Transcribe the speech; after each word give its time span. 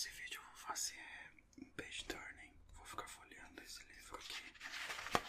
Nesse 0.00 0.16
vídeo 0.22 0.40
eu 0.40 0.44
vou 0.44 0.56
fazer 0.56 0.98
um 1.60 1.64
page 1.76 2.06
turning, 2.06 2.54
vou 2.74 2.86
ficar 2.86 3.06
folheando 3.06 3.62
esse 3.62 3.82
livro 3.84 4.16
aqui. 4.16 5.19